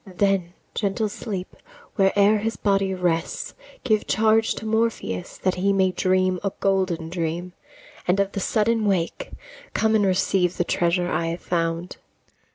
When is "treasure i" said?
10.63-11.27